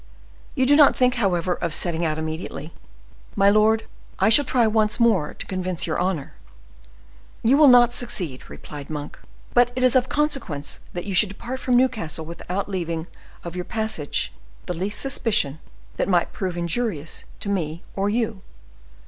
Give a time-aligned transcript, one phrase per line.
[0.55, 2.73] "You do not think, however, of setting out immediately?"
[3.35, 3.85] "My lord,
[4.17, 6.33] I shall try once more to convince your honor."
[7.43, 9.19] "You will not succeed," replied Monk;
[9.53, 13.05] "but it is of consequence that you should depart from Newcastle without leaving
[13.43, 14.33] of your passage
[14.65, 15.59] the least suspicion
[15.97, 18.41] that might prove injurious to me or you.